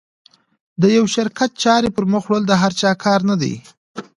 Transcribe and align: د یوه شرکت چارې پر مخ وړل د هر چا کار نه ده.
د 0.81 0.83
یوه 0.95 1.09
شرکت 1.15 1.49
چارې 1.63 1.89
پر 1.95 2.03
مخ 2.11 2.23
وړل 2.27 2.43
د 2.47 2.53
هر 2.61 2.71
چا 2.81 2.91
کار 3.03 3.19
نه 3.29 3.35
ده. 3.41 3.53